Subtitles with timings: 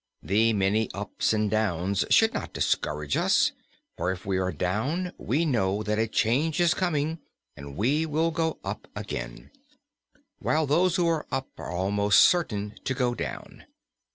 [0.23, 3.51] The many ups and downs should not discourage us,
[3.97, 7.19] for if we are down, we know that a change is coming
[7.55, 9.51] and we will go up again;
[10.39, 13.65] while those who are up are almost certain to go down.